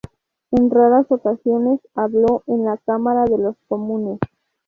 En 0.49 0.71
raras 0.71 1.05
ocasiones 1.11 1.79
habló 1.93 2.41
en 2.47 2.65
la 2.65 2.77
Cámara 2.77 3.25
de 3.25 3.37
los 3.37 3.55
Comunes. 3.67 4.17